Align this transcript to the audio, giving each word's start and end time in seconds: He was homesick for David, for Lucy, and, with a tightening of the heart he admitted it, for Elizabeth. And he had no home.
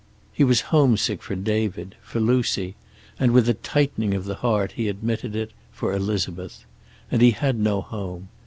He 0.33 0.43
was 0.43 0.61
homesick 0.73 1.21
for 1.21 1.35
David, 1.35 1.93
for 2.01 2.19
Lucy, 2.19 2.73
and, 3.19 3.31
with 3.31 3.47
a 3.47 3.53
tightening 3.53 4.15
of 4.15 4.25
the 4.25 4.33
heart 4.33 4.71
he 4.71 4.87
admitted 4.89 5.35
it, 5.35 5.51
for 5.71 5.93
Elizabeth. 5.93 6.65
And 7.11 7.21
he 7.21 7.29
had 7.29 7.59
no 7.59 7.81
home. 7.81 8.29